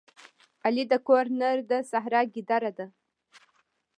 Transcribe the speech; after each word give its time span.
علي 0.65 0.83
د 0.91 0.93
کور 1.07 1.25
نر 1.39 1.57
د 1.69 1.71
سحرا 1.91 2.21
ګیدړه 2.33 2.71
ده. 2.77 2.87